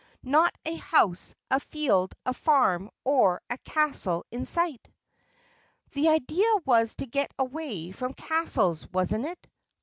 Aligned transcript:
"Not 0.23 0.55
a 0.65 0.77
house, 0.77 1.35
a 1.51 1.59
field, 1.59 2.15
a 2.25 2.33
farm 2.33 2.89
or 3.03 3.39
a 3.51 3.59
castle 3.59 4.25
in 4.31 4.47
sight." 4.47 4.81
"The 5.91 6.09
idea 6.09 6.47
was 6.65 6.95
to 6.95 7.05
get 7.05 7.31
away 7.37 7.91
from 7.91 8.13
castles, 8.15 8.87
wasn't 8.91 9.27
it?" 9.27 9.47